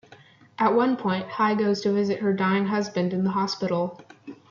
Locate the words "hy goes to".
1.27-1.91